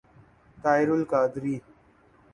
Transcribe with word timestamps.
Tahir 0.57 0.89
al-Qadri 0.89 1.55